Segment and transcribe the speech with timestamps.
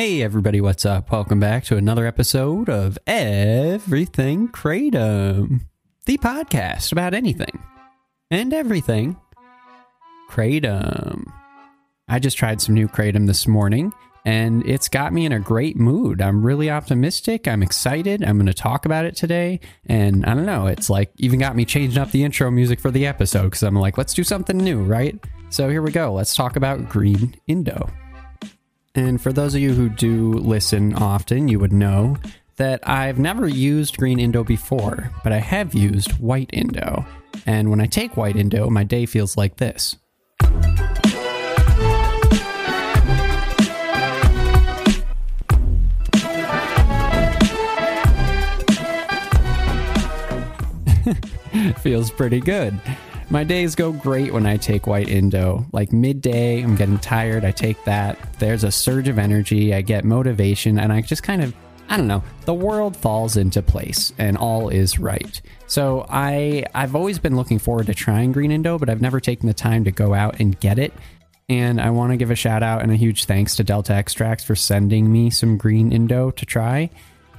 [0.00, 1.12] Hey everybody, what's up?
[1.12, 5.60] Welcome back to another episode of Everything Kratom,
[6.06, 7.62] the podcast about anything
[8.30, 9.18] and everything
[10.30, 11.30] Kratom.
[12.08, 13.92] I just tried some new Kratom this morning
[14.24, 16.22] and it's got me in a great mood.
[16.22, 17.46] I'm really optimistic.
[17.46, 18.24] I'm excited.
[18.24, 19.60] I'm going to talk about it today.
[19.84, 22.90] And I don't know, it's like even got me changing up the intro music for
[22.90, 25.22] the episode because I'm like, let's do something new, right?
[25.50, 26.14] So here we go.
[26.14, 27.90] Let's talk about Green Indo.
[28.94, 32.16] And for those of you who do listen often, you would know
[32.56, 37.06] that I've never used green Indo before, but I have used white Indo.
[37.46, 39.96] And when I take white Indo, my day feels like this.
[51.78, 52.78] feels pretty good.
[53.32, 55.64] My days go great when I take white Indo.
[55.70, 58.18] Like midday, I'm getting tired, I take that.
[58.40, 61.54] There's a surge of energy, I get motivation, and I just kind of,
[61.88, 65.40] I don't know, the world falls into place and all is right.
[65.68, 69.46] So I I've always been looking forward to trying green Indo, but I've never taken
[69.46, 70.92] the time to go out and get it.
[71.48, 74.42] And I want to give a shout out and a huge thanks to Delta Extracts
[74.42, 76.90] for sending me some green Indo to try.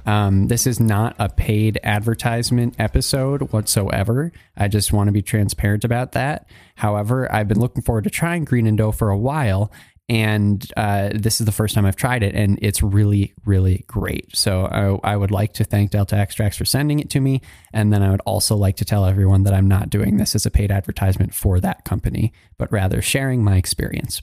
[0.06, 4.32] Um, this is not a paid advertisement episode whatsoever.
[4.56, 6.48] I just want to be transparent about that.
[6.76, 9.72] However, I've been looking forward to trying Green Indo for a while,
[10.08, 14.36] and uh, this is the first time I've tried it, and it's really, really great.
[14.36, 17.40] So I, I, would like to thank Delta Extracts for sending it to me,
[17.72, 20.44] and then I would also like to tell everyone that I'm not doing this as
[20.44, 24.20] a paid advertisement for that company, but rather sharing my experience.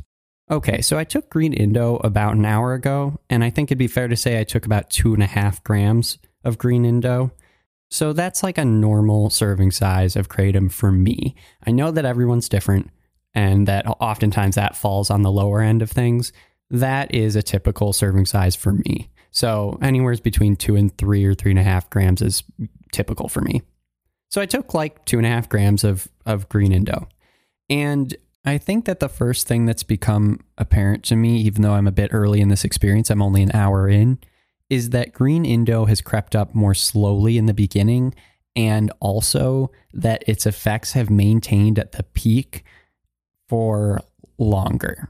[0.51, 3.87] Okay, so I took green Indo about an hour ago, and I think it'd be
[3.87, 7.31] fair to say I took about two and a half grams of green Indo.
[7.91, 11.35] So that's like a normal serving size of kratom for me.
[11.67, 12.89] I know that everyone's different,
[13.35, 16.33] and that oftentimes that falls on the lower end of things.
[16.71, 19.11] That is a typical serving size for me.
[19.31, 22.43] So anywhere between two and three or three and a half grams is
[22.91, 23.61] typical for me.
[24.29, 27.07] So I took like two and a half grams of, of green Indo.
[27.69, 31.87] And I think that the first thing that's become apparent to me, even though I'm
[31.87, 34.19] a bit early in this experience, I'm only an hour in,
[34.69, 38.13] is that green Indo has crept up more slowly in the beginning,
[38.55, 42.63] and also that its effects have maintained at the peak
[43.47, 44.01] for
[44.37, 45.09] longer.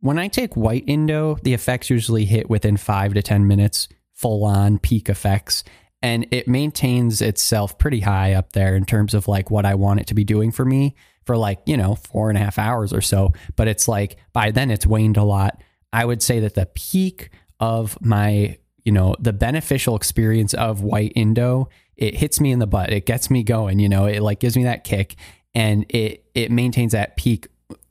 [0.00, 4.44] When I take white Indo, the effects usually hit within five to 10 minutes, full
[4.44, 5.64] on peak effects,
[6.02, 10.00] and it maintains itself pretty high up there in terms of like what I want
[10.00, 10.94] it to be doing for me
[11.26, 13.32] for like, you know, four and a half hours or so.
[13.56, 15.60] But it's like by then it's waned a lot.
[15.92, 21.12] I would say that the peak of my, you know, the beneficial experience of white
[21.16, 22.92] Indo, it hits me in the butt.
[22.92, 25.16] It gets me going, you know, it like gives me that kick
[25.54, 27.48] and it it maintains that peak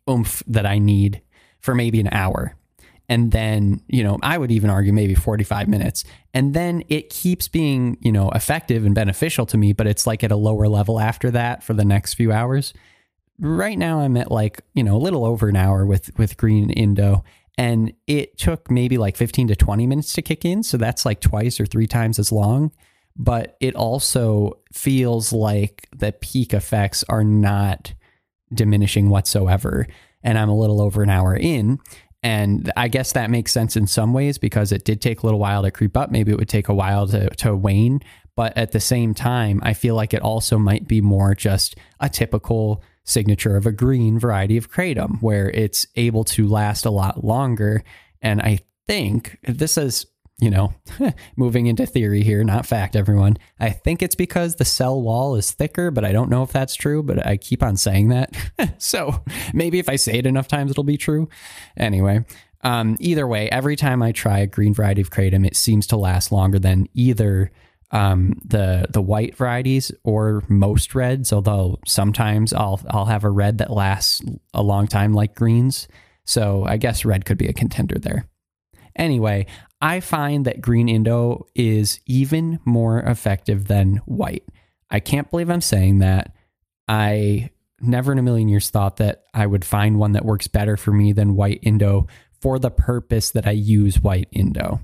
[0.09, 1.22] oomph that I need
[1.59, 2.56] for maybe an hour.
[3.07, 6.06] And then, you know, I would even argue maybe 45 minutes.
[6.34, 10.24] And then it keeps being, you know, effective and beneficial to me, but it's like
[10.24, 12.74] at a lower level after that for the next few hours
[13.40, 16.69] right now I'm at like, you know, a little over an hour with with green
[16.69, 17.23] Indo
[17.57, 21.22] and it took maybe like 15 to 20 minutes to kick in, so that's like
[21.22, 22.72] twice or three times as long,
[23.16, 27.94] but it also feels like the peak effects are not
[28.53, 29.88] diminishing whatsoever
[30.24, 31.79] and I'm a little over an hour in
[32.25, 35.40] and I guess that makes sense in some ways because it did take a little
[35.40, 36.09] while to creep up.
[36.09, 38.01] Maybe it would take a while to, to wane.
[38.35, 42.09] But at the same time, I feel like it also might be more just a
[42.09, 47.24] typical signature of a green variety of kratom where it's able to last a lot
[47.24, 47.84] longer.
[48.22, 50.07] And I think this is,
[50.40, 50.74] you know,
[51.38, 53.38] moving into theory here, not fact, everyone.
[53.59, 56.75] I think it's because the cell wall is thicker, but I don't know if that's
[56.75, 58.36] true, but I keep on saying that.
[58.80, 59.24] so
[59.54, 61.30] maybe if I say it enough times, it'll be true.
[61.77, 62.25] Anyway,
[62.63, 65.95] um, either way, every time I try a green variety of kratom, it seems to
[65.95, 67.51] last longer than either
[67.91, 71.31] um, the the white varieties or most reds.
[71.31, 74.21] Although sometimes I'll I'll have a red that lasts
[74.53, 75.87] a long time, like greens.
[76.25, 78.27] So I guess red could be a contender there.
[78.95, 79.45] Anyway,
[79.81, 84.43] I find that green Indo is even more effective than white.
[84.89, 86.33] I can't believe I'm saying that.
[86.87, 87.49] I
[87.81, 90.91] never in a million years thought that I would find one that works better for
[90.91, 92.07] me than white Indo
[92.41, 94.79] for the purpose that I use white Indo.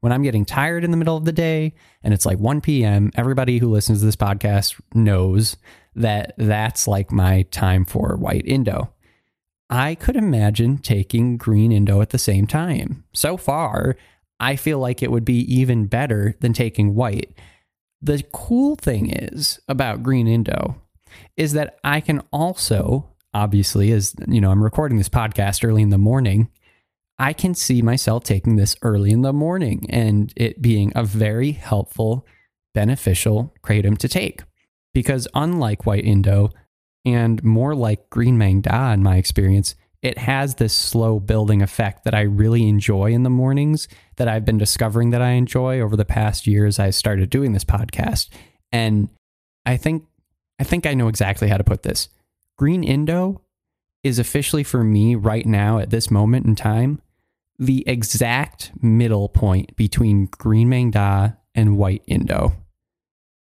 [0.00, 3.10] When I'm getting tired in the middle of the day and it's like 1 p.m.,
[3.14, 5.56] everybody who listens to this podcast knows
[5.94, 8.92] that that's like my time for white Indo.
[9.68, 13.04] I could imagine taking green Indo at the same time.
[13.12, 13.96] So far,
[14.40, 17.32] I feel like it would be even better than taking white.
[18.02, 20.80] The cool thing is about green Indo
[21.36, 25.90] is that I can also, obviously, as you know, I'm recording this podcast early in
[25.90, 26.50] the morning.
[27.20, 31.52] I can see myself taking this early in the morning and it being a very
[31.52, 32.26] helpful,
[32.72, 34.40] beneficial kratom to take.
[34.94, 36.48] Because unlike white Indo
[37.04, 42.04] and more like green Maeng Da in my experience, it has this slow building effect
[42.04, 43.86] that I really enjoy in the mornings
[44.16, 47.66] that I've been discovering that I enjoy over the past years I started doing this
[47.66, 48.30] podcast.
[48.72, 49.10] And
[49.66, 50.06] I think
[50.58, 52.08] I think I know exactly how to put this.
[52.56, 53.42] Green Indo
[54.02, 57.02] is officially for me right now at this moment in time
[57.60, 62.52] the exact middle point between green Maeng Da and white Indo.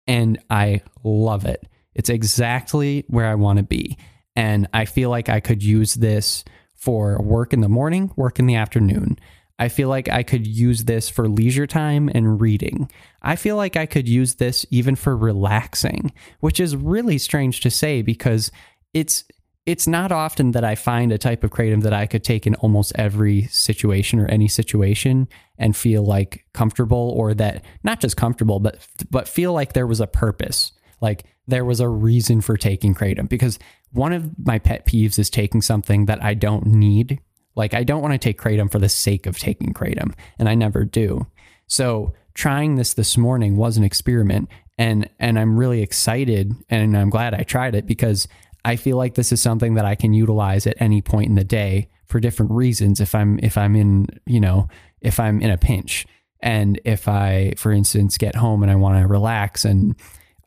[0.05, 1.65] And I love it.
[1.95, 3.97] It's exactly where I want to be.
[4.35, 6.43] And I feel like I could use this
[6.75, 9.17] for work in the morning, work in the afternoon.
[9.57, 12.91] I feel like I could use this for leisure time and reading.
[13.21, 17.69] I feel like I could use this even for relaxing, which is really strange to
[17.69, 18.51] say because
[18.93, 19.23] it's
[19.65, 22.55] it's not often that I find a type of kratom that I could take in
[22.55, 25.27] almost every situation or any situation
[25.57, 30.01] and feel like comfortable or that not just comfortable but but feel like there was
[30.01, 30.71] a purpose.
[30.99, 33.59] Like there was a reason for taking kratom because
[33.91, 37.19] one of my pet peeves is taking something that I don't need.
[37.55, 40.55] Like I don't want to take kratom for the sake of taking kratom and I
[40.55, 41.27] never do.
[41.67, 44.49] So trying this this morning was an experiment
[44.79, 48.27] and and I'm really excited and I'm glad I tried it because
[48.63, 51.43] I feel like this is something that I can utilize at any point in the
[51.43, 54.67] day for different reasons if I'm if I'm in, you know,
[55.01, 56.05] if I'm in a pinch.
[56.43, 59.95] And if I, for instance, get home and I want to relax and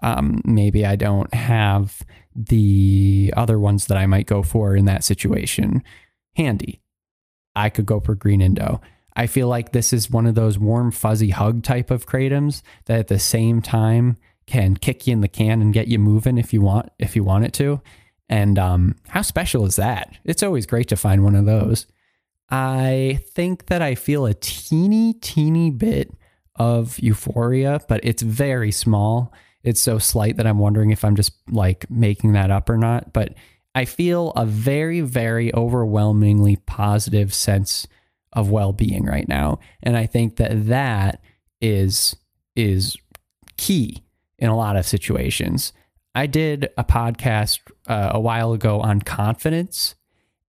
[0.03, 2.03] um, maybe I don't have
[2.35, 5.83] the other ones that I might go for in that situation
[6.37, 6.81] handy.
[7.55, 8.81] I could go for green Indo.
[9.17, 12.99] I feel like this is one of those warm, fuzzy hug type of kratoms that
[12.99, 14.17] at the same time
[14.47, 17.25] can kick you in the can and get you moving if you want if you
[17.25, 17.81] want it to.
[18.29, 20.17] And um, how special is that?
[20.25, 21.87] It's always great to find one of those.
[22.51, 26.13] I think that I feel a teeny, teeny bit
[26.57, 29.33] of euphoria, but it's very small.
[29.63, 33.13] It's so slight that I'm wondering if I'm just like making that up or not.
[33.13, 33.35] But
[33.75, 37.87] I feel a very, very overwhelmingly positive sense
[38.33, 41.21] of well-being right now, and I think that that
[41.61, 42.17] is
[42.57, 42.97] is
[43.57, 44.05] key
[44.39, 45.73] in a lot of situations.
[46.15, 49.95] I did a podcast uh, a while ago on confidence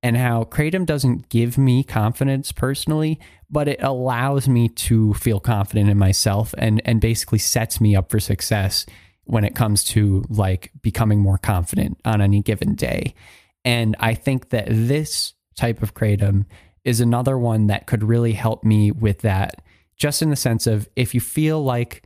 [0.03, 3.19] and how Kratom doesn't give me confidence personally,
[3.49, 8.11] but it allows me to feel confident in myself and and basically sets me up
[8.11, 8.85] for success
[9.23, 13.15] when it comes to like becoming more confident on any given day.
[13.63, 16.45] And I think that this type of Kratom
[16.83, 19.63] is another one that could really help me with that
[19.97, 22.03] just in the sense of if you feel like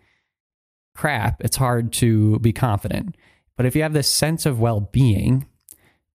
[0.95, 3.15] crap, it's hard to be confident.
[3.59, 5.45] But if you have this sense of well being,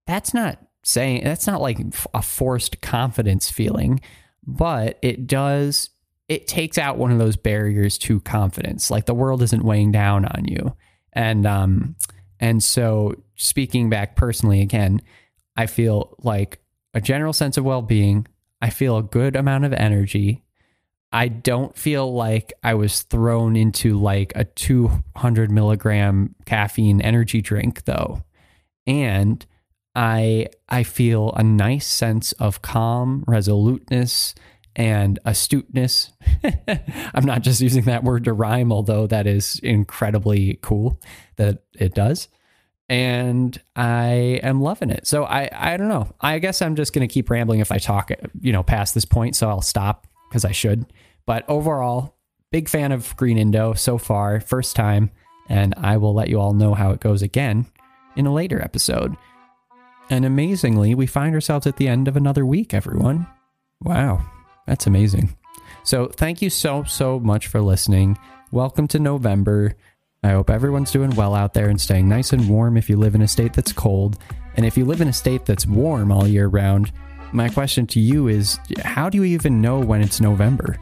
[0.07, 1.79] that's not saying, that's not like
[2.15, 4.01] a forced confidence feeling,
[4.47, 5.91] but it does,
[6.27, 8.91] it takes out one of those barriers to confidence.
[8.91, 10.75] Like the world isn't weighing down on you.
[11.13, 11.97] And, um,
[12.41, 15.03] and so speaking back personally again,
[15.55, 16.61] I feel like
[16.95, 18.27] a general sense of well being.
[18.63, 20.44] I feel a good amount of energy.
[21.15, 27.85] I don't feel like I was thrown into like a 200 milligram caffeine energy drink
[27.85, 28.25] though.
[28.85, 29.47] And
[29.95, 34.35] I I feel a nice sense of calm, resoluteness,
[34.75, 36.13] and astuteness.
[37.15, 41.01] I'm not just using that word to rhyme, although that is incredibly cool
[41.37, 42.27] that it does.
[42.89, 45.07] And I am loving it.
[45.07, 46.13] So I I don't know.
[46.21, 49.37] I guess I'm just gonna keep rambling if I talk, you know, past this point.
[49.37, 50.87] So I'll stop because I should.
[51.27, 52.17] But overall,
[52.51, 55.13] big fan of Green Indo so far, first time,
[55.49, 57.67] and I will let you all know how it goes again
[58.17, 59.17] in a later episode.
[60.11, 63.29] And amazingly, we find ourselves at the end of another week, everyone.
[63.81, 64.29] Wow,
[64.67, 65.37] that's amazing.
[65.85, 68.19] So, thank you so, so much for listening.
[68.51, 69.77] Welcome to November.
[70.25, 73.15] I hope everyone's doing well out there and staying nice and warm if you live
[73.15, 74.19] in a state that's cold.
[74.57, 76.91] And if you live in a state that's warm all year round,
[77.35, 80.79] my question to you is how do you even know when it's November?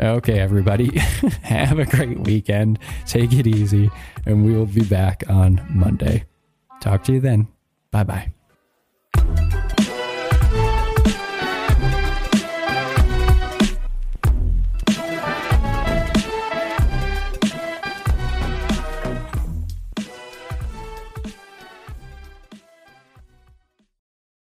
[0.00, 0.96] Okay, everybody,
[1.42, 2.78] have a great weekend.
[3.06, 3.90] Take it easy,
[4.26, 6.24] and we will be back on Monday.
[6.80, 7.48] Talk to you then.
[7.90, 8.33] Bye bye.